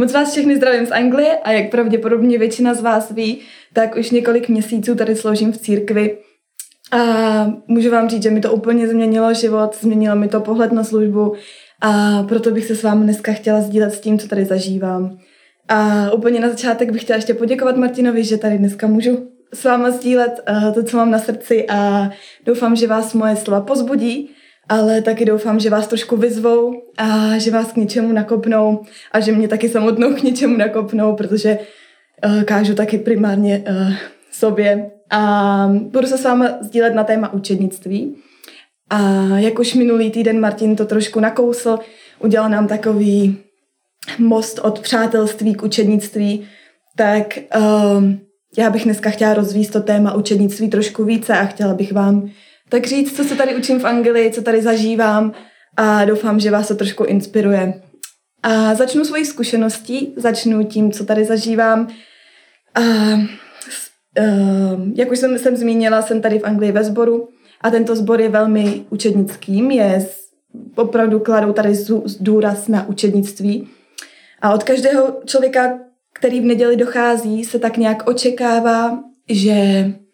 [0.00, 3.38] Moc vás všechny zdravím z Anglie a jak pravděpodobně většina z vás ví,
[3.72, 6.18] tak už několik měsíců tady sloužím v církvi
[6.92, 6.98] a
[7.66, 11.34] můžu vám říct, že mi to úplně změnilo život, změnilo mi to pohled na službu
[11.80, 15.18] a proto bych se s vámi dneska chtěla sdílet s tím, co tady zažívám.
[15.68, 19.90] A úplně na začátek bych chtěla ještě poděkovat Martinovi, že tady dneska můžu s váma
[19.90, 22.10] sdílet uh, to, co mám na srdci a
[22.46, 24.30] doufám, že vás moje slova pozbudí,
[24.68, 29.32] ale taky doufám, že vás trošku vyzvou a že vás k něčemu nakopnou a že
[29.32, 31.58] mě taky samotnou k něčemu nakopnou, protože
[32.26, 33.92] uh, kážu taky primárně uh,
[34.32, 38.16] sobě a budu se s váma sdílet na téma učednictví.
[38.90, 41.78] A jak už minulý týden Martin to trošku nakousl,
[42.18, 43.38] udělal nám takový
[44.18, 46.46] most od přátelství k učednictví,
[46.96, 47.38] tak
[47.96, 48.20] um,
[48.58, 52.30] já bych dneska chtěla rozvíjet to téma učednictví trošku více a chtěla bych vám
[52.68, 55.32] tak říct, co se tady učím v Anglii, co tady zažívám
[55.76, 57.82] a doufám, že vás to trošku inspiruje.
[58.42, 61.88] A začnu svojí zkušeností, začnu tím, co tady zažívám.
[62.74, 63.24] A, uh,
[64.94, 67.28] jak už jsem, jsem zmínila, jsem tady v Anglii ve sboru
[67.60, 70.08] a tento sbor je velmi učednickým, je
[70.74, 71.72] opravdu kladou tady
[72.20, 73.68] důraz na učednictví.
[74.40, 75.78] A od každého člověka,
[76.14, 79.54] který v neděli dochází, se tak nějak očekává, že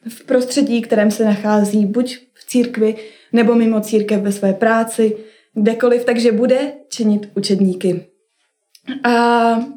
[0.09, 2.19] v prostředí, kterém se nachází, buď
[2.55, 2.95] církvi
[3.33, 5.17] nebo mimo církev ve své práci,
[5.55, 8.07] kdekoliv, takže bude činit učedníky.
[9.05, 9.15] A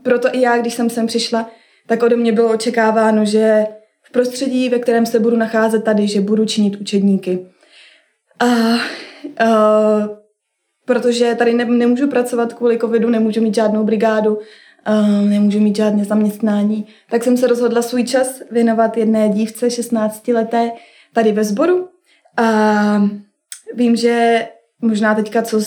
[0.03, 1.49] proto i já, když jsem sem přišla,
[1.87, 3.65] tak ode mě bylo očekáváno, že
[4.03, 7.47] v prostředí, ve kterém se budu nacházet tady, že budu činit učedníky.
[8.39, 8.79] A, a
[10.85, 16.05] protože tady ne, nemůžu pracovat kvůli covidu, nemůžu mít žádnou brigádu, uh, nemůžu mít žádné
[16.05, 20.71] zaměstnání, tak jsem se rozhodla svůj čas věnovat jedné dívce 16 leté
[21.13, 21.96] tady ve sboru.
[22.37, 23.09] A
[23.73, 24.47] vím, že
[24.81, 25.59] možná teďka co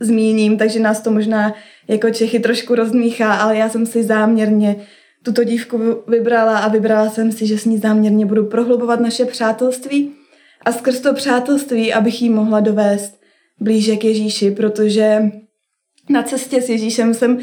[0.00, 1.54] zmíním, takže nás to možná
[1.88, 4.76] jako Čechy trošku rozmíchá, ale já jsem si záměrně
[5.22, 10.12] tuto dívku vybrala a vybrala jsem si, že s ní záměrně budu prohlubovat naše přátelství
[10.64, 13.20] a skrz to přátelství, abych jí mohla dovést
[13.60, 15.22] blíže k Ježíši, protože
[16.08, 17.38] na cestě s Ježíšem jsem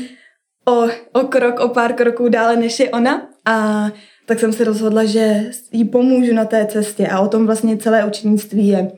[0.67, 3.87] o, o krok, o pár kroků dále než je ona a
[4.27, 8.05] tak jsem se rozhodla, že jí pomůžu na té cestě a o tom vlastně celé
[8.05, 8.91] učenictví je.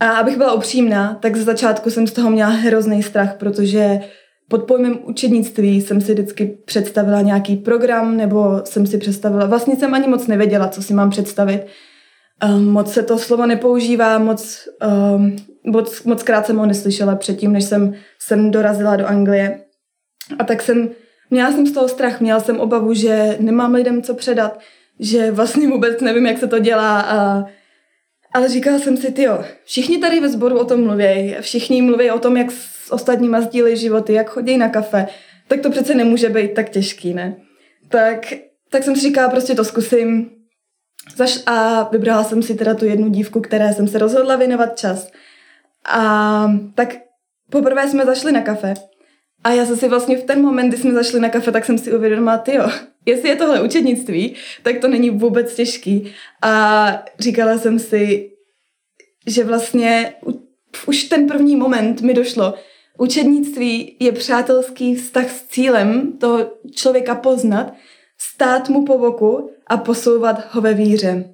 [0.00, 4.00] A abych byla upřímná, tak z začátku jsem z toho měla hrozný strach, protože
[4.48, 9.94] pod pojmem učednictví jsem si vždycky představila nějaký program, nebo jsem si představila, vlastně jsem
[9.94, 11.66] ani moc nevěděla, co si mám představit.
[12.44, 14.68] Um, moc se to slovo nepoužívá, moc,
[15.14, 15.36] um,
[15.66, 19.60] moc, moc krát jsem ho neslyšela předtím, než jsem, jsem dorazila do Anglie.
[20.38, 20.88] A tak jsem,
[21.30, 24.60] měla jsem z toho strach, měla jsem obavu, že nemám lidem co předat,
[25.00, 27.44] že vlastně vůbec nevím, jak se to dělá a
[28.32, 32.10] ale říkala jsem si, ty jo, všichni tady ve sboru o tom mluví, všichni mluví
[32.10, 35.06] o tom, jak s ostatníma sdílejí životy, jak chodí na kafe,
[35.48, 37.36] tak to přece nemůže být tak těžký, ne?
[37.88, 38.26] Tak,
[38.70, 40.30] tak jsem si říkala, prostě to zkusím.
[41.16, 45.10] Zaš a vybrala jsem si teda tu jednu dívku, které jsem se rozhodla věnovat čas.
[45.84, 46.96] A tak
[47.50, 48.74] poprvé jsme zašli na kafe
[49.44, 51.78] a já jsem si vlastně v ten moment, kdy jsme zašli na kafe, tak jsem
[51.78, 52.70] si uvědomila, ty jo,
[53.06, 56.12] jestli je tohle učednictví, tak to není vůbec těžký.
[56.42, 58.30] A říkala jsem si,
[59.26, 60.14] že vlastně
[60.86, 62.54] už ten první moment mi došlo,
[62.98, 67.74] učednictví je přátelský vztah s cílem toho člověka poznat,
[68.18, 71.24] stát mu po boku a posouvat ho ve víře.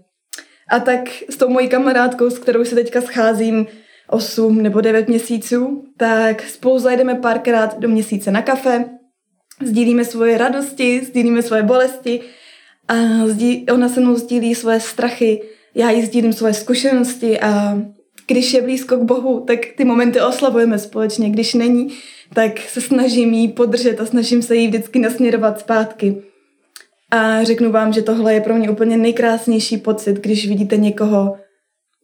[0.71, 3.67] A tak s tou mojí kamarádkou, s kterou se teďka scházím,
[4.11, 8.85] 8 nebo 9 měsíců, tak spolu zajdeme párkrát do měsíce na kafe,
[9.63, 12.21] sdílíme svoje radosti, sdílíme svoje bolesti
[12.89, 12.95] a
[13.73, 15.43] ona se mnou sdílí svoje strachy,
[15.75, 17.79] já jí sdílím svoje zkušenosti a
[18.27, 21.89] když je blízko k Bohu, tak ty momenty oslavujeme společně, když není,
[22.35, 26.23] tak se snažím jí podržet a snažím se jí vždycky nasměrovat zpátky.
[27.11, 31.37] A řeknu vám, že tohle je pro mě úplně nejkrásnější pocit, když vidíte někoho,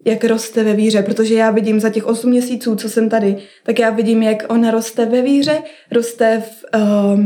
[0.04, 3.78] jak roste ve víře, protože já vidím za těch 8 měsíců, co jsem tady, tak
[3.78, 7.20] já vidím, jak ona roste ve víře, roste v, uh,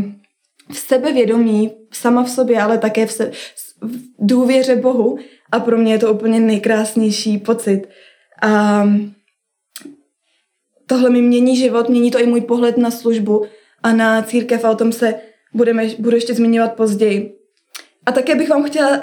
[0.72, 3.30] v sebevědomí, sama v sobě, ale také v, se,
[3.80, 5.18] v důvěře Bohu
[5.53, 7.83] a pro mě je to úplně nejkrásnější pocit.
[8.42, 8.84] A
[10.86, 13.47] tohle mi mění život, mění to i můj pohled na službu
[13.83, 15.15] a na církev a o tom se
[15.54, 17.33] budeme, budu ještě zmiňovat později.
[18.06, 19.00] A také bych vám chtěla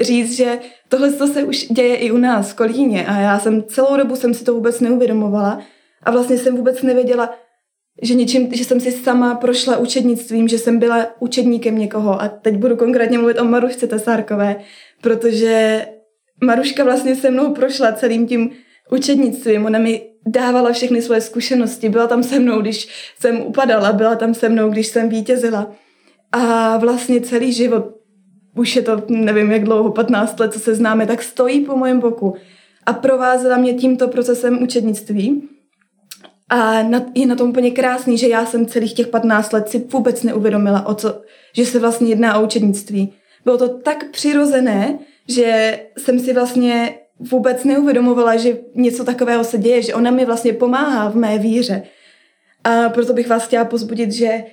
[0.00, 0.58] říct, že
[0.88, 4.34] tohle se už děje i u nás v Kolíně a já jsem celou dobu jsem
[4.34, 5.60] si to vůbec neuvědomovala
[6.02, 7.34] a vlastně jsem vůbec nevěděla,
[8.02, 12.22] že, něčím, že jsem si sama prošla učednictvím, že jsem byla učedníkem někoho.
[12.22, 14.56] A teď budu konkrétně mluvit o Marušce Tesárkové,
[15.02, 15.86] protože
[16.44, 18.50] Maruška vlastně se mnou prošla celým tím
[18.90, 22.88] učednictvím, ona mi dávala všechny svoje zkušenosti, byla tam se mnou, když
[23.20, 25.72] jsem upadala, byla tam se mnou, když jsem vítězila.
[26.32, 27.84] A vlastně celý život,
[28.56, 32.00] už je to nevím jak dlouho, 15 let, co se známe, tak stojí po mém
[32.00, 32.34] boku
[32.86, 35.48] a provázela mě tímto procesem učednictví.
[36.50, 36.74] A
[37.14, 40.86] je na tom úplně krásný, že já jsem celých těch 15 let si vůbec neuvědomila,
[40.86, 41.22] o co,
[41.52, 43.12] že se vlastně jedná o učednictví.
[43.44, 44.98] Bylo to tak přirozené,
[45.28, 50.52] že jsem si vlastně vůbec neuvědomovala, že něco takového se děje, že ona mi vlastně
[50.52, 51.82] pomáhá v mé víře.
[52.64, 54.44] A proto bych vás chtěla pozbudit, že,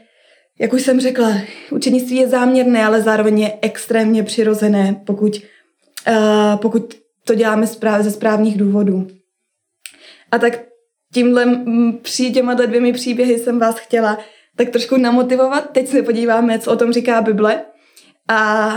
[0.60, 1.34] jak už jsem řekla,
[1.72, 5.42] učenictví je záměrné, ale zároveň je extrémně přirozené, pokud,
[6.08, 6.94] uh, pokud
[7.24, 7.68] to děláme
[8.00, 9.08] ze správných důvodů.
[10.32, 10.60] A tak
[11.14, 11.66] tímhle
[12.02, 14.18] při těma dvěmi příběhy jsem vás chtěla
[14.56, 15.72] tak trošku namotivovat.
[15.72, 17.66] Teď se podíváme, co o tom říká Bible
[18.28, 18.72] a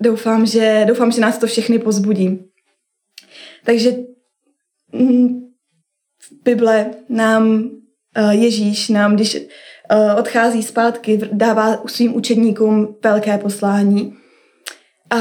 [0.00, 2.44] doufám, že, doufám, že nás to všechny pozbudí.
[3.64, 3.96] Takže
[6.22, 7.70] v Bible nám
[8.14, 9.38] eh, Ježíš nám, když
[10.18, 14.14] odchází zpátky, dává svým učedníkům velké poslání.
[15.10, 15.16] A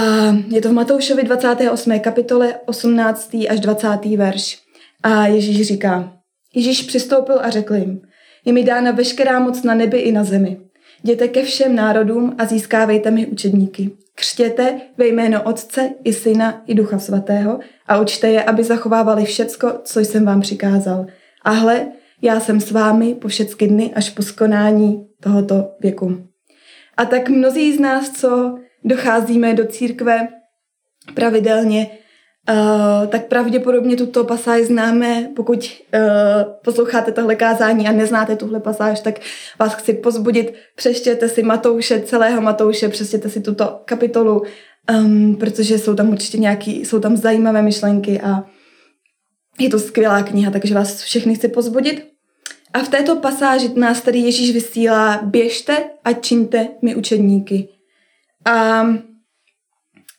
[0.47, 1.99] je to v Matoušovi 28.
[1.99, 3.37] kapitole 18.
[3.49, 3.87] až 20.
[4.17, 4.59] verš.
[5.03, 6.13] A Ježíš říká,
[6.55, 8.01] Ježíš přistoupil a řekl jim,
[8.45, 10.57] je mi dána veškerá moc na nebi i na zemi.
[11.03, 13.91] Jděte ke všem národům a získávejte mi učedníky.
[14.15, 19.73] Křtěte ve jméno Otce i Syna i Ducha Svatého a učte je, aby zachovávali všecko,
[19.83, 21.05] co jsem vám přikázal.
[21.41, 21.87] A hle,
[22.25, 26.27] já jsem s vámi po všechny dny až po skonání tohoto věku.
[26.97, 30.27] A tak mnozí z nás, co docházíme do církve
[31.13, 31.87] pravidelně,
[32.49, 35.29] uh, tak pravděpodobně tuto pasáž známe.
[35.35, 36.01] Pokud uh,
[36.63, 39.19] posloucháte tohle kázání a neznáte tuhle pasáž, tak
[39.59, 40.53] vás chci pozbudit.
[40.75, 44.43] Přeštěte si Matouše, celého Matouše, přeštěte si tuto kapitolu,
[44.99, 48.43] um, protože jsou tam určitě nějaký, jsou tam zajímavé myšlenky a
[49.59, 52.14] je to skvělá kniha, takže vás všechny chci pozbudit.
[52.75, 57.69] A v této pasáži nás tady Ježíš vysílá, běžte a čiňte mi učedníky.
[58.45, 58.85] A,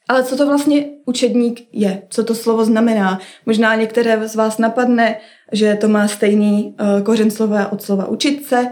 [0.08, 2.02] ale co to vlastně učedník je?
[2.10, 3.20] Co to slovo znamená?
[3.46, 5.20] Možná některé z vás napadne,
[5.52, 8.68] že to má stejný uh, kořen slova od slova učit se,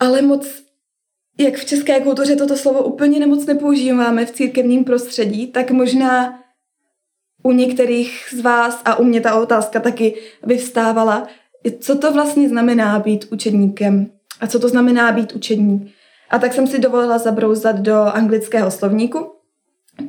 [0.00, 0.46] ale moc,
[1.40, 6.38] jak v české kultuře toto slovo úplně nemoc nepoužíváme v církevním prostředí, tak možná
[7.42, 11.28] u některých z vás a u mě ta otázka taky vyvstávala,
[11.80, 14.10] co to vlastně znamená být učedníkem
[14.40, 15.92] a co to znamená být učedník.
[16.30, 19.32] A tak jsem si dovolila zabrouzat do anglického slovníku,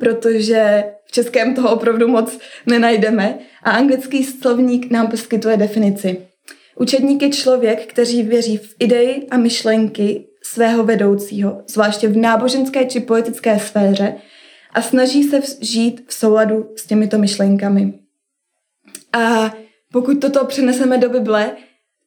[0.00, 6.26] protože v českém toho opravdu moc nenajdeme a anglický slovník nám poskytuje definici.
[6.76, 13.00] Učedník je člověk, který věří v idei a myšlenky svého vedoucího, zvláště v náboženské či
[13.00, 14.14] politické sféře
[14.72, 17.94] a snaží se žít v souladu s těmito myšlenkami.
[19.12, 19.54] A
[19.94, 21.50] pokud toto přeneseme do Bible,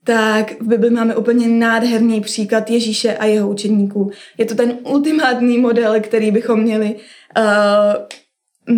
[0.03, 4.11] tak v Bibli máme úplně nádherný příklad Ježíše a jeho učeníků.
[4.37, 6.95] Je to ten ultimátní model, který bychom měli
[7.37, 8.73] uh,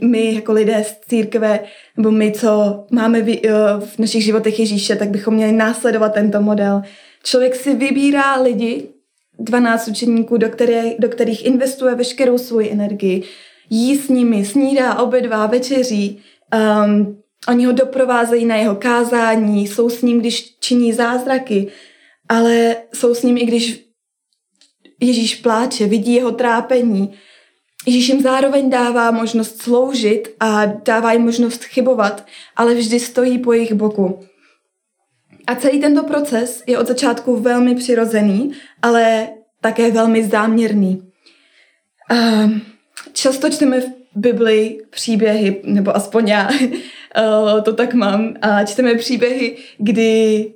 [0.00, 1.60] my jako lidé z církve,
[1.96, 6.40] nebo my, co máme v, uh, v našich životech Ježíše, tak bychom měli následovat tento
[6.40, 6.82] model.
[7.22, 8.88] Člověk si vybírá lidi,
[9.38, 13.22] 12 učeníků, do, které, do kterých investuje veškerou svoji energii,
[13.70, 16.22] jí s nimi, snídá, obědvá, večeří,
[16.84, 17.16] um,
[17.48, 21.72] Oni ho doprovázejí na jeho kázání, jsou s ním, když činí zázraky,
[22.28, 23.86] ale jsou s ním i když
[25.00, 27.14] Ježíš pláče, vidí jeho trápení.
[27.86, 32.26] Ježíš jim zároveň dává možnost sloužit a dává jim možnost chybovat,
[32.56, 34.20] ale vždy stojí po jejich boku.
[35.46, 39.28] A celý tento proces je od začátku velmi přirozený, ale
[39.60, 41.12] také velmi záměrný.
[42.10, 42.14] A
[43.12, 43.84] často čteme v
[44.16, 50.52] Bibli příběhy, nebo aspoň já uh, to tak mám, a čteme příběhy, kdy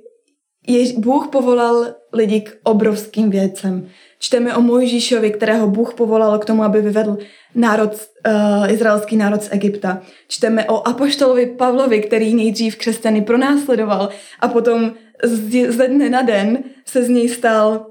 [0.67, 3.87] je, Bůh povolal lidi k obrovským věcem.
[4.19, 7.17] Čteme o Mojžíšovi, kterého Bůh povolal k tomu, aby vyvedl
[7.55, 10.01] národ, uh, izraelský národ z Egypta.
[10.27, 16.63] Čteme o apoštolovi Pavlovi, který nejdřív křesťany pronásledoval a potom z, ze dne na den
[16.85, 17.85] se z něj stal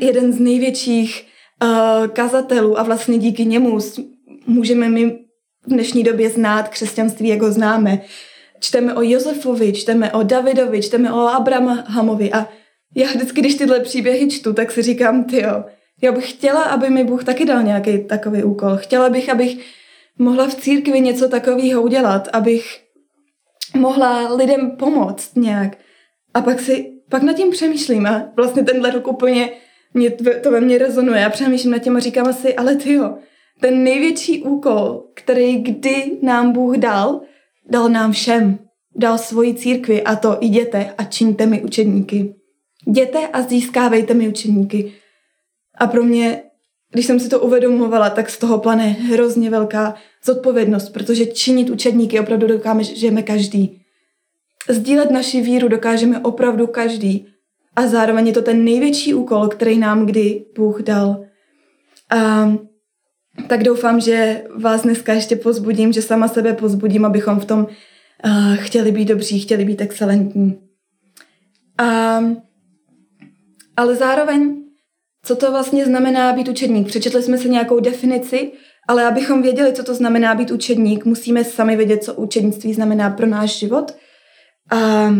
[0.00, 1.26] jeden z největších
[1.62, 3.80] uh, kazatelů a vlastně díky němu
[4.48, 5.10] můžeme my
[5.66, 8.00] v dnešní době znát křesťanství, jak ho známe.
[8.60, 12.48] Čteme o Josefovi, čteme o Davidovi, čteme o Abrahamovi a
[12.94, 15.64] já vždycky, když tyhle příběhy čtu, tak si říkám, ty jo,
[16.02, 18.76] já bych chtěla, aby mi Bůh taky dal nějaký takový úkol.
[18.76, 19.58] Chtěla bych, abych
[20.18, 22.80] mohla v církvi něco takového udělat, abych
[23.74, 25.78] mohla lidem pomoct nějak.
[26.34, 29.50] A pak si, pak nad tím přemýšlím a vlastně tenhle rok úplně
[29.94, 30.10] mě,
[30.42, 31.20] to ve mně rezonuje.
[31.20, 33.18] Já přemýšlím nad tím a říkám asi, ale ty jo,
[33.60, 37.20] ten největší úkol, který kdy nám Bůh dal,
[37.70, 38.58] dal nám všem.
[38.96, 42.34] Dal svoji církvi a to jděte a čiňte mi učedníky.
[42.86, 44.92] Jděte a získávejte mi učedníky.
[45.78, 46.42] A pro mě,
[46.92, 52.20] když jsem si to uvědomovala, tak z toho plane hrozně velká zodpovědnost, protože činit učedníky
[52.20, 53.80] opravdu dokážeme každý.
[54.68, 57.26] Sdílet naši víru dokážeme opravdu každý.
[57.76, 61.24] A zároveň je to ten největší úkol, který nám kdy Bůh dal.
[62.10, 62.52] A
[63.46, 68.56] tak doufám, že vás dneska ještě pozbudím, že sama sebe pozbudím, abychom v tom uh,
[68.56, 70.58] chtěli být dobří, chtěli být excelentní.
[71.78, 72.20] A,
[73.76, 74.56] ale zároveň,
[75.24, 76.86] co to vlastně znamená být učedník?
[76.86, 78.52] Přečetli jsme si nějakou definici,
[78.88, 83.26] ale abychom věděli, co to znamená být učedník, musíme sami vědět, co učednictví znamená pro
[83.26, 83.96] náš život.
[84.70, 85.10] A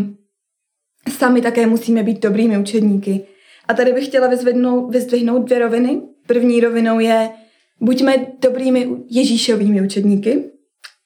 [1.19, 3.27] sami také musíme být dobrými učedníky.
[3.69, 6.01] A tady bych chtěla vyzvednout, vyzdvihnout dvě roviny.
[6.27, 7.31] První rovinou je,
[7.81, 10.45] buďme dobrými Ježíšovými učedníky.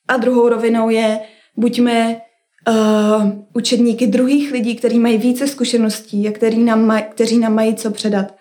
[0.08, 1.20] A druhou rovinou je,
[1.56, 2.20] buďme
[2.68, 7.74] uh, učedníky druhých lidí, kteří mají více zkušeností a který nám maj, kteří nám mají
[7.74, 8.34] co předat.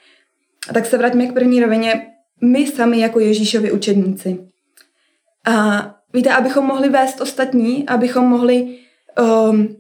[0.70, 2.08] A tak se vraťme k první rovině.
[2.44, 4.40] My sami jako Ježíšovi učedníci.
[5.46, 8.78] A víte, abychom mohli vést ostatní, abychom mohli
[9.50, 9.76] um,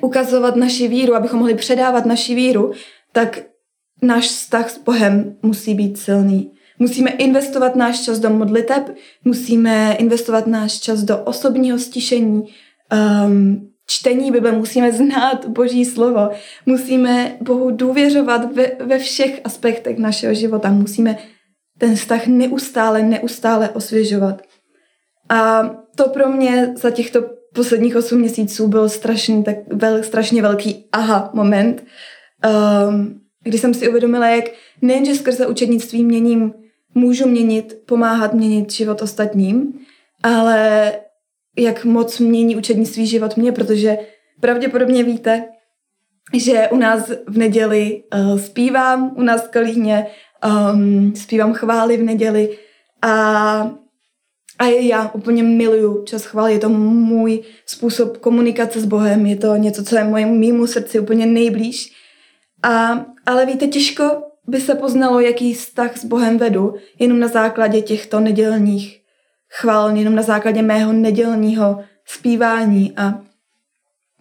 [0.00, 2.72] ukazovat naši víru, abychom mohli předávat naši víru,
[3.12, 3.42] tak
[4.02, 6.50] náš vztah s Bohem musí být silný.
[6.78, 12.42] Musíme investovat náš čas do modliteb, musíme investovat náš čas do osobního stišení,
[13.26, 16.30] um, čtení Bible, musíme znát Boží slovo,
[16.66, 21.18] musíme Bohu důvěřovat ve, ve všech aspektech našeho života, musíme
[21.78, 24.42] ten vztah neustále, neustále osvěžovat.
[25.28, 27.22] A to pro mě za těchto
[27.54, 31.84] posledních 8 měsíců byl strašný, tak vel, strašně velký aha moment,
[32.88, 34.44] um, kdy jsem si uvědomila, jak
[34.82, 36.52] nejenže skrze učednictví měním,
[36.94, 39.72] můžu měnit, pomáhat měnit život ostatním,
[40.22, 40.92] ale
[41.58, 43.98] jak moc mění učednictví život mě, protože
[44.40, 45.44] pravděpodobně víte,
[46.34, 50.06] že u nás v neděli uh, zpívám, u nás v Kalíně
[50.72, 52.58] um, zpívám chvály v neděli
[53.02, 53.70] a
[54.58, 59.56] a já úplně miluju čas chvály, je to můj způsob komunikace s Bohem, je to
[59.56, 61.92] něco, co je mojemu mýmu srdci úplně nejblíž.
[62.62, 67.82] A, ale víte, těžko by se poznalo, jaký vztah s Bohem vedu, jenom na základě
[67.82, 69.00] těchto nedělních
[69.50, 72.92] chvál, jenom na základě mého nedělního zpívání.
[72.96, 73.20] A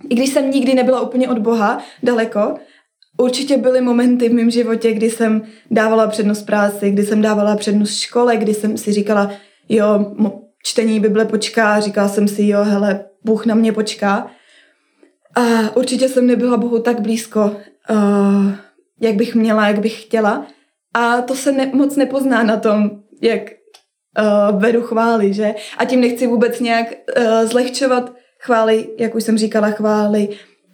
[0.10, 2.56] i když jsem nikdy nebyla úplně od Boha daleko,
[3.18, 5.42] určitě byly momenty v mém životě, kdy jsem
[5.72, 9.32] dávala přednost práci, kdy jsem dávala přednost škole, kdy jsem si říkala,
[9.70, 10.16] jo,
[10.64, 14.32] čtení Bible počká, říkala jsem si, jo, hele, Bůh na mě počká.
[15.36, 17.56] A určitě jsem nebyla Bohu tak blízko,
[17.90, 18.52] uh,
[19.00, 20.48] jak bych měla, jak bych chtěla.
[20.94, 25.56] A to se ne, moc nepozná na tom, jak uh, vedu chvály, že?
[25.78, 30.30] A tím nechci vůbec nějak uh, zlehčovat chvály, jak už jsem říkala, chvály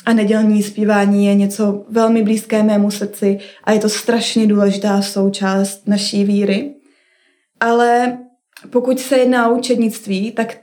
[0.05, 5.87] a nedělní zpívání je něco velmi blízké mému srdci a je to strašně důležitá součást
[5.87, 6.75] naší víry.
[7.59, 8.17] Ale
[8.69, 10.57] pokud se jedná o učednictví, tak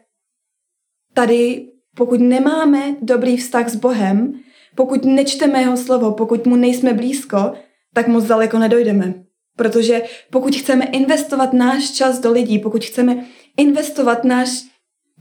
[1.14, 4.40] tady, pokud nemáme dobrý vztah s Bohem,
[4.74, 7.52] pokud nečteme jeho slovo, pokud mu nejsme blízko,
[7.94, 9.14] tak moc daleko nedojdeme.
[9.56, 13.24] Protože pokud chceme investovat náš čas do lidí, pokud chceme
[13.56, 14.48] investovat náš,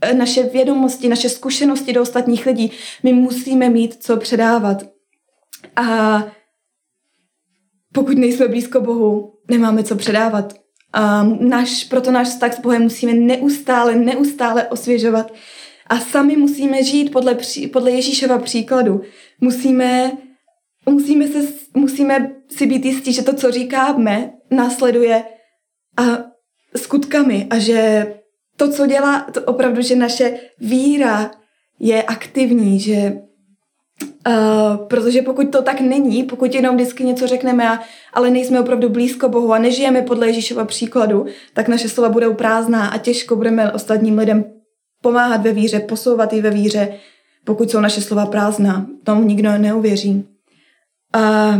[0.02, 2.70] eh, naše vědomosti, naše zkušenosti do ostatních lidí,
[3.02, 4.82] my musíme mít co předávat.
[5.76, 6.24] A
[7.92, 10.54] pokud nejsme blízko Bohu, nemáme co předávat.
[10.92, 15.32] A náš, proto náš vztah s Bohem musíme neustále, neustále osvěžovat.
[15.86, 17.36] A sami musíme žít podle,
[17.72, 19.00] podle Ježíšova příkladu.
[19.40, 20.12] Musíme,
[20.88, 21.38] musíme, se,
[21.74, 25.24] musíme si být jistí, že to, co říkáme, následuje
[25.96, 26.02] a
[26.76, 28.06] skutkami a že
[28.56, 31.30] to, co dělá, to opravdu, že naše víra
[31.78, 33.12] je aktivní, že
[34.28, 37.80] Uh, protože pokud to tak není, pokud jenom vždycky něco řekneme, a,
[38.12, 42.86] ale nejsme opravdu blízko Bohu a nežijeme podle Ježíšova příkladu, tak naše slova budou prázdná
[42.86, 44.44] a těžko budeme ostatním lidem
[45.02, 46.94] pomáhat ve víře, posouvat i ve víře,
[47.44, 48.86] pokud jsou naše slova prázdná.
[49.04, 50.24] Tomu nikdo neuvěří.
[51.12, 51.54] A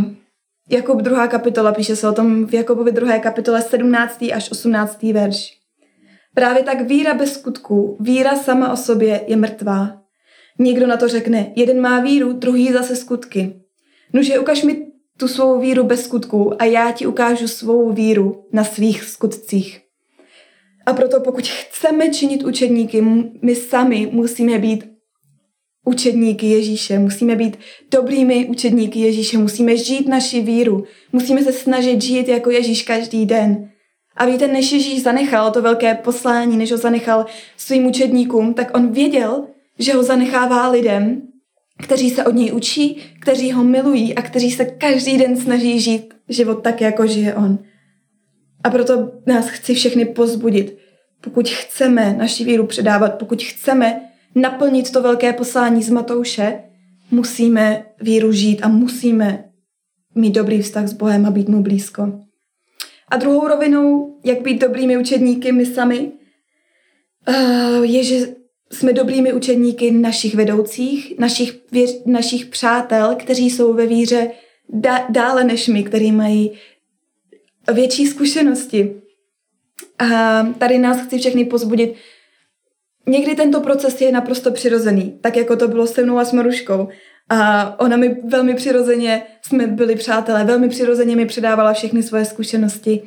[0.71, 4.25] Jakub druhá kapitola, píše se o tom v Jakobovi druhé kapitole 17.
[4.35, 5.03] až 18.
[5.03, 5.53] verš.
[6.35, 10.03] Právě tak víra bez skutků, víra sama o sobě je mrtvá.
[10.59, 13.61] Někdo na to řekne, jeden má víru, druhý zase skutky.
[14.13, 18.65] Nože ukaž mi tu svou víru bez skutků a já ti ukážu svou víru na
[18.65, 19.81] svých skutcích.
[20.87, 23.03] A proto pokud chceme činit učedníky,
[23.43, 24.85] my sami musíme být
[25.85, 27.59] učedníky Ježíše, musíme být
[27.91, 33.71] dobrými učedníky Ježíše, musíme žít naši víru, musíme se snažit žít jako Ježíš každý den.
[34.17, 38.93] A víte, než Ježíš zanechal to velké poslání, než ho zanechal svým učedníkům, tak on
[38.93, 39.47] věděl,
[39.79, 41.23] že ho zanechává lidem,
[41.83, 46.15] kteří se od něj učí, kteří ho milují a kteří se každý den snaží žít
[46.29, 47.59] život tak, jako žije on.
[48.65, 50.79] A proto nás chci všechny pozbudit.
[51.21, 56.61] Pokud chceme naši víru předávat, pokud chceme naplnit to velké poslání z Matouše,
[57.11, 59.45] musíme víru žít a musíme
[60.15, 62.21] mít dobrý vztah s Bohem a být mu blízko.
[63.09, 66.13] A druhou rovinou, jak být dobrými učedníky my sami,
[67.27, 68.35] eh, je, že
[68.73, 74.31] jsme dobrými učedníky našich vedoucích, našich, věř, našich přátel, kteří jsou ve víře
[75.09, 76.53] dále než my, kteří mají
[77.73, 78.95] větší zkušenosti.
[79.99, 81.95] A tady nás chci všechny pozbudit.
[83.11, 86.89] Někdy tento proces je naprosto přirozený, tak jako to bylo se mnou a s Maruškou.
[87.29, 93.03] A ona mi velmi přirozeně, jsme byli přátelé, velmi přirozeně mi předávala všechny svoje zkušenosti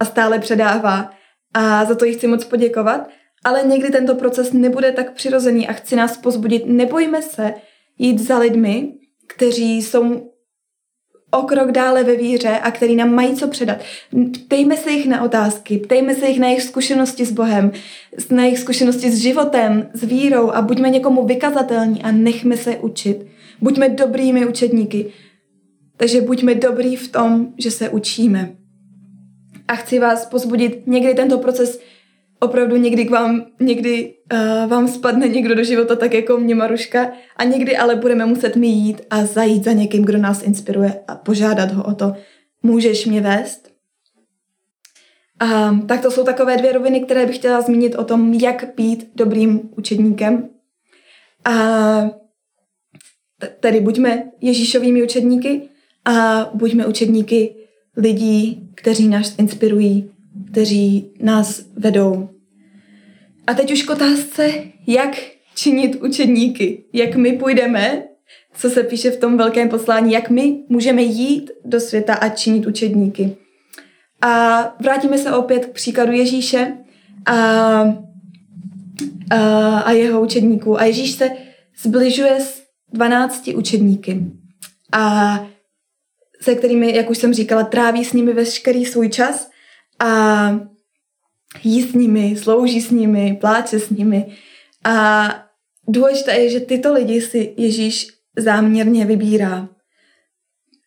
[0.00, 1.10] a stále předává.
[1.54, 3.08] A za to jí chci moc poděkovat.
[3.44, 6.66] Ale někdy tento proces nebude tak přirozený a chci nás pozbudit.
[6.66, 7.54] Nebojme se
[7.98, 8.92] jít za lidmi,
[9.26, 10.30] kteří jsou
[11.34, 13.78] o krok dále ve víře a který nám mají co předat.
[14.44, 17.72] Ptejme se jich na otázky, ptejme se jich na jejich zkušenosti s Bohem,
[18.30, 23.26] na jejich zkušenosti s životem, s vírou a buďme někomu vykazatelní a nechme se učit.
[23.60, 25.06] Buďme dobrými učedníky.
[25.96, 28.52] Takže buďme dobrý v tom, že se učíme.
[29.68, 31.80] A chci vás pozbudit, někdy tento proces
[32.44, 37.12] opravdu někdy k vám, někdy uh, vám spadne někdo do života tak jako mě Maruška
[37.36, 41.14] a někdy ale budeme muset mi jít a zajít za někým, kdo nás inspiruje a
[41.14, 42.14] požádat ho o to.
[42.62, 43.74] Můžeš mě vést?
[45.42, 49.10] Um, tak to jsou takové dvě roviny, které bych chtěla zmínit o tom, jak být
[49.14, 50.48] dobrým učedníkem.
[51.44, 51.54] A
[53.60, 55.62] tedy buďme Ježíšovými učedníky
[56.04, 57.54] a buďme učedníky
[57.96, 60.10] lidí, kteří nás inspirují,
[60.52, 62.33] kteří nás vedou.
[63.46, 64.52] A teď už k otázce,
[64.86, 65.16] jak
[65.54, 68.02] činit učedníky, jak my půjdeme,
[68.54, 72.66] co se píše v tom velkém poslání, jak my můžeme jít do světa a činit
[72.66, 73.36] učedníky.
[74.22, 76.76] A vrátíme se opět k příkladu Ježíše
[77.26, 77.34] a,
[79.30, 80.80] a, a jeho učedníků.
[80.80, 81.30] A Ježíš se
[81.82, 84.20] zbližuje s 12 učedníky.
[84.92, 85.46] A
[86.42, 89.50] se kterými, jak už jsem říkala, tráví s nimi veškerý svůj čas
[89.98, 90.60] a
[91.62, 94.26] jí s nimi, slouží s nimi, pláče s nimi.
[94.84, 95.28] A
[95.88, 99.68] důležité je, že tyto lidi si Ježíš záměrně vybírá.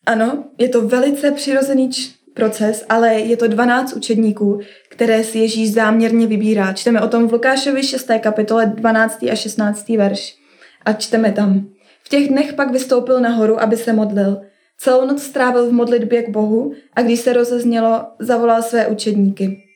[0.06, 1.90] Ano, je to velice přirozený
[2.34, 6.74] proces, ale je to 12 učedníků, které si Ježíš záměrně vybírá.
[6.74, 8.10] Čteme o tom v Lukášovi 6.
[8.20, 9.24] kapitole 12.
[9.32, 9.90] a 16.
[9.90, 10.38] verš.
[10.86, 11.68] A čteme tam.
[12.04, 14.42] V těch dnech pak vystoupil nahoru, aby se modlil.
[14.78, 19.67] Celou noc strávil v modlitbě k Bohu a když se rozeznělo, zavolal své učedníky.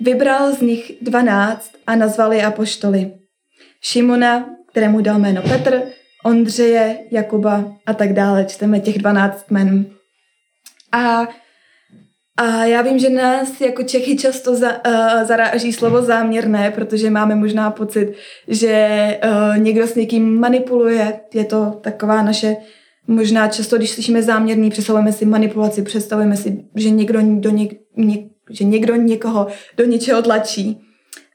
[0.00, 3.12] Vybral z nich dvanáct a nazval je apoštoly.
[3.80, 5.82] Šimona, kterému dal jméno Petr,
[6.24, 8.44] Ondřeje, Jakuba a tak dále.
[8.44, 9.86] Čteme těch dvanáct men.
[10.92, 11.28] A,
[12.36, 17.34] a já vím, že nás jako Čechy často za, uh, zaráží slovo záměrné, protože máme
[17.34, 18.12] možná pocit,
[18.48, 21.20] že uh, někdo s někým manipuluje.
[21.34, 22.56] Je to taková naše
[23.06, 28.20] Možná často, když slyšíme záměrný, představujeme si manipulaci, představujeme si, že někdo, do něk, něk,
[28.50, 30.80] že někdo někoho do něčeho tlačí.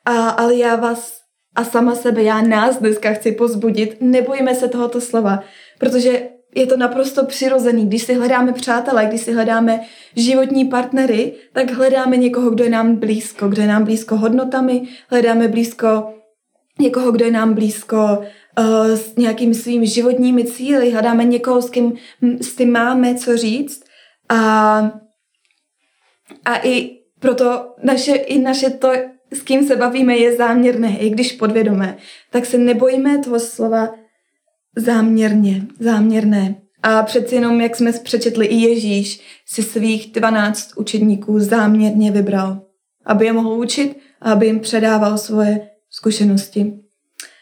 [0.06, 1.20] A, ale já vás
[1.56, 5.44] a sama sebe, já nás dneska chci pozbudit, nebojíme se tohoto slova,
[5.80, 7.88] protože je to naprosto přirozený.
[7.88, 9.82] Když si hledáme přátelé, když si hledáme
[10.16, 15.48] životní partnery, tak hledáme někoho, kdo je nám blízko, kdo je nám blízko hodnotami, hledáme
[15.48, 16.14] blízko
[16.80, 17.98] někoho, kdo je nám blízko
[18.60, 21.94] uh, s nějakými svými životními cíly, hledáme někoho, s kým
[22.42, 23.84] s tím máme co říct
[24.30, 24.80] a,
[26.46, 28.92] a i proto naše, i naše to,
[29.32, 31.98] s kým se bavíme, je záměrné, i když podvědomé.
[32.32, 33.90] Tak se nebojíme toho slova
[34.76, 36.56] záměrně, záměrné.
[36.84, 42.62] A přeci jenom, jak jsme přečetli, i Ježíš si svých 12 učedníků záměrně vybral,
[43.06, 46.74] aby je mohl učit a aby jim předával svoje zkušenosti.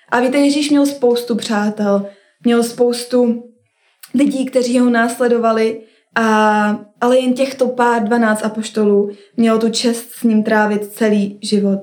[0.10, 2.06] A víte, Ježíš měl spoustu přátel,
[2.44, 3.44] měl spoustu
[4.14, 5.82] lidí, kteří ho následovali,
[6.18, 11.80] a, ale jen těchto pár dvanáct apoštolů mělo tu čest s ním trávit celý život.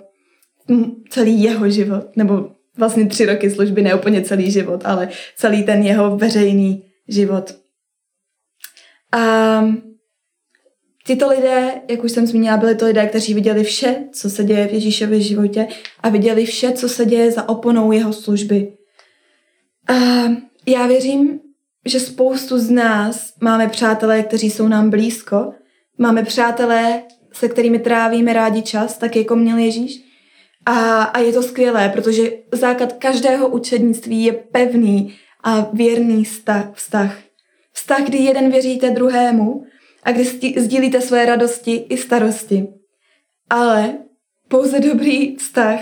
[1.11, 5.83] Celý jeho život, nebo vlastně tři roky služby, ne úplně celý život, ale celý ten
[5.83, 7.55] jeho veřejný život.
[9.13, 9.65] A
[11.07, 14.67] Tyto lidé, jak už jsem zmínila, byli to lidé, kteří viděli vše, co se děje
[14.67, 15.67] v Ježíšově životě
[16.01, 18.77] a viděli vše, co se děje za oponou jeho služby.
[19.89, 19.95] A
[20.67, 21.41] já věřím,
[21.85, 25.53] že spoustu z nás máme přátelé, kteří jsou nám blízko.
[25.99, 30.05] Máme přátelé, se kterými trávíme rádi čas, tak jako měl Ježíš.
[30.67, 36.73] A, a je to skvělé, protože základ každého učednictví je pevný a věrný vztah.
[36.75, 37.19] Vztah,
[37.73, 39.65] vztah kdy jeden věříte druhému
[40.03, 40.25] a kdy
[40.57, 42.69] sdílíte své radosti i starosti.
[43.51, 43.99] ale
[44.49, 45.81] pouze dobrý vztah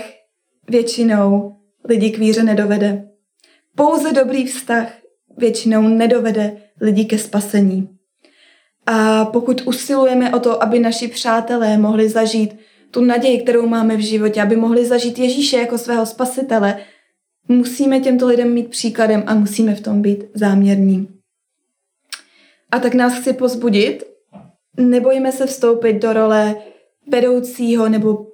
[0.69, 3.09] většinou lidi k víře nedovede.
[3.75, 5.02] Pouze dobrý vztah
[5.37, 7.89] většinou nedovede lidi ke spasení.
[8.85, 12.55] A pokud usilujeme o to, aby naši přátelé mohli zažít
[12.91, 16.77] tu naději, kterou máme v životě, aby mohli zažít Ježíše jako svého spasitele,
[17.47, 21.07] musíme těmto lidem mít příkladem a musíme v tom být záměrní.
[22.71, 24.03] A tak nás chci pozbudit,
[24.77, 26.55] nebojíme se vstoupit do role
[27.11, 28.32] vedoucího nebo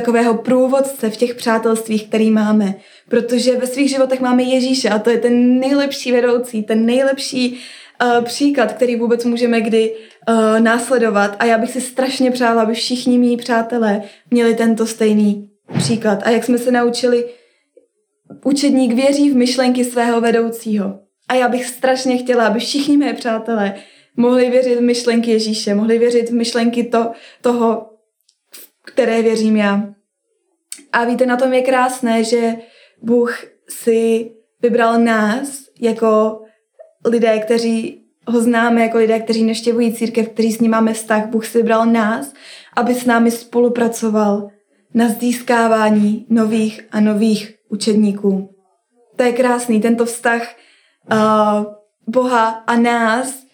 [0.00, 2.74] takového průvodce v těch přátelstvích, který máme.
[3.08, 8.24] Protože ve svých životech máme Ježíše a to je ten nejlepší vedoucí, ten nejlepší uh,
[8.24, 11.36] příklad, který vůbec můžeme kdy uh, následovat.
[11.38, 16.22] A já bych si strašně přála, aby všichni mý přátelé měli tento stejný příklad.
[16.24, 17.24] A jak jsme se naučili,
[18.44, 20.98] učedník věří v myšlenky svého vedoucího.
[21.28, 23.74] A já bych strašně chtěla, aby všichni mé přátelé
[24.16, 27.86] mohli věřit v myšlenky Ježíše, mohli věřit v myšlenky to, toho,
[28.96, 29.82] které věřím já.
[30.92, 32.54] A víte, na tom je krásné, že
[33.02, 34.30] Bůh si
[34.62, 36.40] vybral nás jako
[37.06, 41.26] lidé, kteří ho známe, jako lidé, kteří neštěvují církev, kteří s ním máme vztah.
[41.26, 42.32] Bůh si vybral nás,
[42.76, 44.48] aby s námi spolupracoval
[44.94, 48.54] na získávání nových a nových učedníků.
[49.16, 50.42] To je krásný, tento vztah
[51.12, 51.18] uh,
[52.06, 53.45] Boha a nás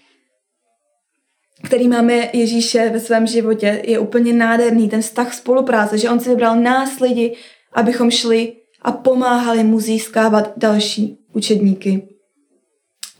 [1.63, 4.89] který máme Ježíše ve svém životě, je úplně nádherný.
[4.89, 7.37] Ten vztah spolupráce, že on si vybral nás lidi,
[7.73, 12.09] abychom šli a pomáhali mu získávat další učedníky.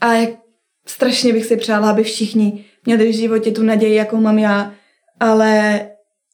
[0.01, 0.29] A jak
[0.87, 4.73] strašně bych si přála, aby všichni měli v životě tu naději, jakou mám já,
[5.19, 5.81] ale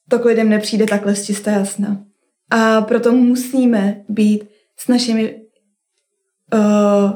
[0.09, 2.03] to k lidem nepřijde takhle z čisté jasna.
[2.49, 4.43] A proto musíme být
[4.77, 5.41] s našimi
[6.53, 7.11] uh,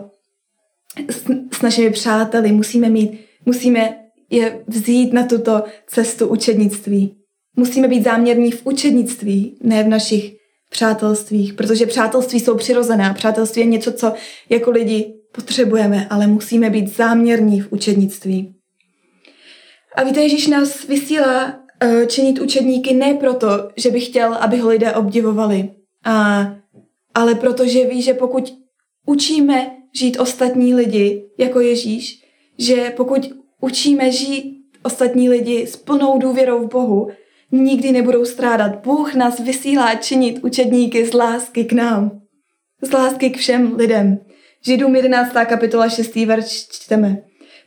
[1.10, 1.24] s,
[1.58, 4.03] s našimi přáteli, musíme mít, musíme
[4.34, 7.16] je vzít na tuto cestu učednictví.
[7.56, 10.34] Musíme být záměrní v učednictví, ne v našich
[10.70, 13.14] přátelstvích, protože přátelství jsou přirozená.
[13.14, 14.14] Přátelství je něco, co
[14.50, 18.56] jako lidi potřebujeme, ale musíme být záměrní v učednictví.
[19.96, 24.70] A víte, Ježíš nás vysílá uh, činit učedníky ne proto, že by chtěl, aby ho
[24.70, 25.70] lidé obdivovali,
[26.06, 26.46] a,
[27.16, 28.54] ale protože ví, že pokud
[29.06, 32.24] učíme žít ostatní lidi jako Ježíš,
[32.58, 37.10] že pokud učíme žít ostatní lidi s plnou důvěrou v Bohu,
[37.52, 38.84] nikdy nebudou strádat.
[38.84, 42.22] Bůh nás vysílá činit učedníky z lásky k nám.
[42.82, 44.20] Z lásky k všem lidem.
[44.66, 45.34] Židům 11.
[45.46, 46.16] kapitola 6.
[46.16, 47.18] verš čteme.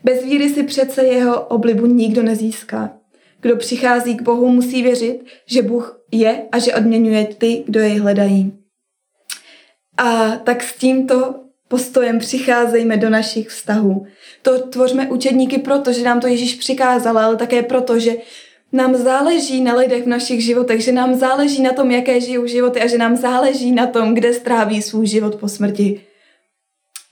[0.04, 2.98] Bez víry si přece jeho oblibu nikdo nezíská.
[3.40, 7.98] Kdo přichází k Bohu, musí věřit, že Bůh je a že odměňuje ty, kdo jej
[7.98, 8.52] hledají.
[9.96, 14.06] A tak s tímto postojem přicházejme do našich vztahů.
[14.42, 18.14] To tvořme učedníky proto, že nám to Ježíš přikázal, ale také proto, že
[18.72, 22.80] nám záleží na lidech v našich životech, že nám záleží na tom, jaké žijou životy
[22.80, 26.00] a že nám záleží na tom, kde stráví svůj život po smrti.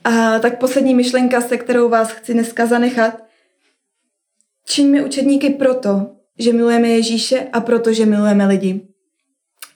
[0.04, 3.24] A tak poslední myšlenka, se kterou vás chci dneska zanechat.
[4.66, 8.80] Čiňme učedníky proto, že milujeme Ježíše a proto, že milujeme lidi.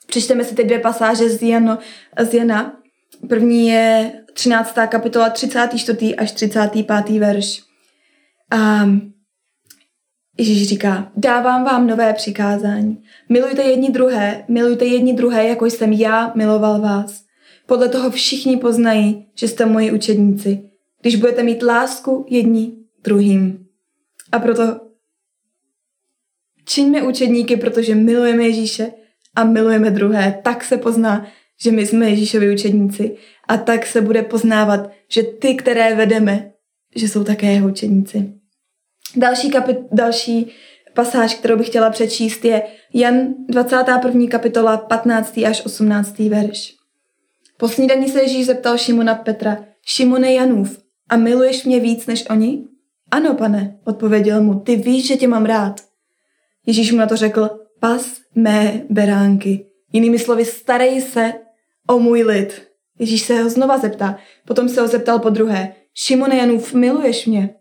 [0.06, 1.78] Přečteme si teď dvě pasáže z, Jano,
[2.18, 2.80] z Jana.
[3.28, 4.74] První je 13.
[4.88, 6.16] kapitola 34.
[6.16, 7.08] až 35.
[7.08, 7.62] verš.
[8.50, 8.88] A
[10.38, 13.02] Ježíš říká, dávám vám nové přikázání.
[13.28, 17.24] Milujte jedni druhé, milujte jedni druhé, jako jsem já miloval vás.
[17.66, 22.72] Podle toho všichni poznají, že jste moji učedníci, když budete mít lásku jedni
[23.04, 23.66] druhým.
[24.32, 24.80] A proto
[26.64, 28.92] čiňme učedníky, protože milujeme Ježíše
[29.36, 30.40] a milujeme druhé.
[30.44, 31.26] Tak se pozná,
[31.60, 33.16] že my jsme Ježíšovi učedníci
[33.48, 36.52] a tak se bude poznávat, že ty, které vedeme,
[36.96, 38.32] že jsou také jeho učeníci.
[39.16, 40.52] Další, kapit- další
[40.94, 42.62] pasáž, kterou bych chtěla přečíst, je
[42.94, 44.26] Jan 21.
[44.26, 45.38] kapitola 15.
[45.46, 46.18] až 18.
[46.18, 46.74] verš.
[47.56, 52.64] Po snídaní se Ježíš zeptal Šimona Petra, Šimone Janův, a miluješ mě víc než oni?
[53.10, 55.80] Ano, pane, odpověděl mu, ty víš, že tě mám rád.
[56.66, 59.66] Ježíš mu na to řekl, pas mé beránky.
[59.92, 61.32] Jinými slovy, starej se
[61.88, 62.62] o můj lid.
[62.98, 64.18] Ježíš se ho znova zeptá.
[64.46, 65.74] Potom se ho zeptal po druhé.
[65.94, 67.54] Šimone Janův, miluješ mě?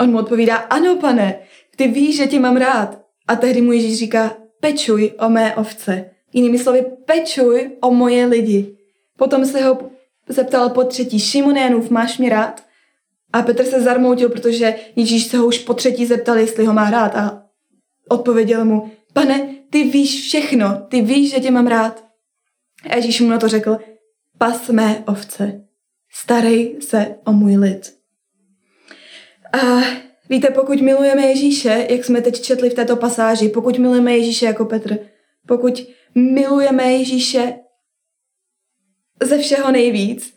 [0.00, 1.40] On mu odpovídá, ano pane,
[1.76, 3.02] ty víš, že tě mám rád.
[3.28, 6.10] A tehdy mu Ježíš říká, pečuj o mé ovce.
[6.32, 8.76] Jinými slovy, pečuj o moje lidi.
[9.16, 9.78] Potom se ho
[10.28, 12.62] zeptal po třetí, Šimone Janův, máš mě rád?
[13.32, 16.90] A Petr se zarmoutil, protože Ježíš se ho už po třetí zeptal, jestli ho má
[16.90, 17.16] rád.
[17.16, 17.42] A
[18.08, 22.07] odpověděl mu, pane, ty víš všechno, ty víš, že tě mám rád.
[22.82, 23.78] A Ježíš mu na to řekl,
[24.38, 25.64] pas mé ovce,
[26.10, 27.98] starej se o můj lid.
[29.52, 29.80] A
[30.28, 34.64] víte, pokud milujeme Ježíše, jak jsme teď četli v této pasáži, pokud milujeme Ježíše jako
[34.64, 34.98] Petr,
[35.46, 37.58] pokud milujeme Ježíše
[39.22, 40.34] ze všeho nejvíc,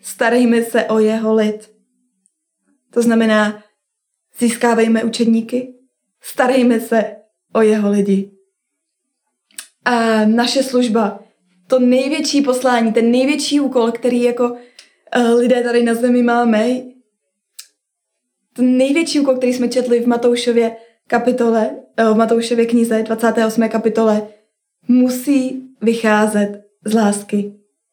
[0.00, 1.70] starejme se o jeho lid.
[2.90, 3.64] To znamená,
[4.38, 5.74] získávejme učedníky,
[6.20, 7.16] starejme se
[7.52, 8.30] o jeho lidi.
[9.84, 11.25] A naše služba,
[11.66, 16.68] to největší poslání, ten největší úkol, který jako uh, lidé tady na zemi máme,
[18.52, 20.76] ten největší úkol, který jsme četli v Matoušově
[21.06, 23.68] kapitole, uh, v Matoušově knize, 28.
[23.68, 24.28] kapitole,
[24.88, 27.52] musí vycházet z lásky.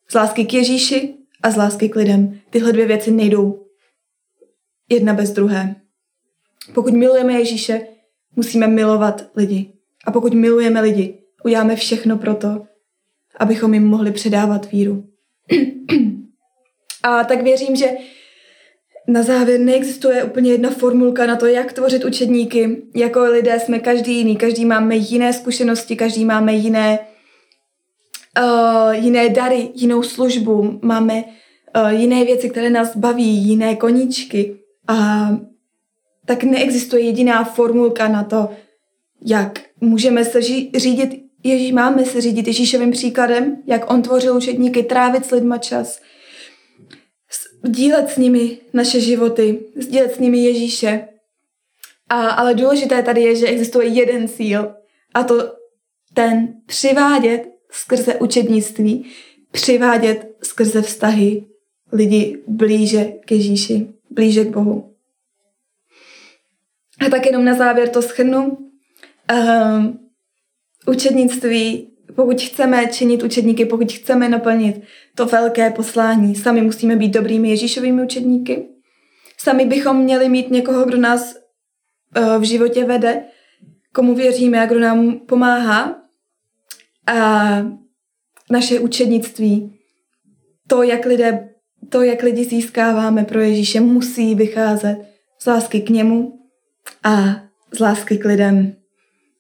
[0.10, 2.40] Z lásky k Ježíši a z lásky k lidem.
[2.50, 3.66] Tyhle dvě věci nejdou
[4.90, 5.76] jedna bez druhé.
[6.74, 7.82] Pokud milujeme Ježíše,
[8.36, 9.74] musíme milovat lidi.
[10.06, 12.66] A pokud milujeme lidi, uděláme všechno pro to,
[13.40, 15.04] abychom jim mohli předávat víru.
[17.04, 17.92] A tak věřím, že
[19.08, 22.82] na závěr neexistuje úplně jedna formulka na to, jak tvořit učedníky.
[22.96, 27.00] Jako lidé jsme každý jiný, každý máme jiné zkušenosti, každý máme jiné,
[28.40, 34.56] uh, jiné dary, jinou službu, máme uh, jiné věci, které nás baví, jiné koníčky.
[34.88, 35.30] A
[36.26, 38.50] tak neexistuje jediná formulka na to,
[39.26, 40.42] jak můžeme se
[40.76, 46.02] řídit, Ježíš, máme se řídit Ježíšovým příkladem, jak on tvořil učedníky, trávit s lidma čas,
[47.64, 51.08] sdílet s nimi naše životy, sdílet s nimi Ježíše.
[52.10, 54.76] A, ale důležité tady je, že existuje jeden cíl
[55.14, 55.54] a to
[56.14, 59.06] ten přivádět skrze učednictví,
[59.52, 61.46] přivádět skrze vztahy
[61.92, 64.96] lidi blíže k Ježíši, blíže k Bohu.
[67.06, 68.58] A tak jenom na závěr to schrnu.
[69.34, 70.03] Um,
[70.88, 74.82] učednictví, pokud chceme činit učedníky, pokud chceme naplnit
[75.16, 78.66] to velké poslání, sami musíme být dobrými Ježíšovými učedníky.
[79.38, 81.36] Sami bychom měli mít někoho, kdo nás
[82.18, 83.24] uh, v životě vede,
[83.94, 85.96] komu věříme a kdo nám pomáhá.
[87.08, 87.58] A
[88.52, 89.80] naše učednictví,
[90.68, 91.50] to, jak, lidé,
[91.90, 94.98] to, jak lidi získáváme pro Ježíše, musí vycházet
[95.40, 96.40] z lásky k němu
[97.04, 98.83] a z lásky k lidem.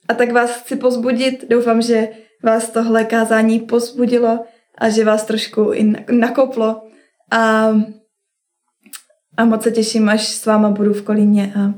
[0.10, 2.08] A tak vás chci pozbudit, doufám, že
[2.44, 4.46] vás tohle kázání pozbudilo
[4.78, 6.82] a že vás trošku i nakoplo
[7.32, 7.74] a,
[9.38, 11.74] a moc se těším, až s váma budu v Kolíně a,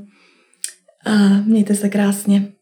[1.11, 2.54] a mějte se krásně.